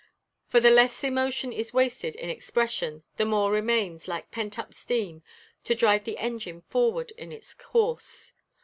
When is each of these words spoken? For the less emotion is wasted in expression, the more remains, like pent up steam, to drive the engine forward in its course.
For 0.47 0.59
the 0.59 0.71
less 0.71 1.03
emotion 1.03 1.53
is 1.53 1.75
wasted 1.75 2.15
in 2.15 2.27
expression, 2.27 3.03
the 3.17 3.25
more 3.25 3.51
remains, 3.51 4.07
like 4.07 4.31
pent 4.31 4.57
up 4.57 4.73
steam, 4.73 5.21
to 5.65 5.75
drive 5.75 6.05
the 6.05 6.17
engine 6.17 6.61
forward 6.61 7.11
in 7.19 7.31
its 7.31 7.53
course. 7.53 8.33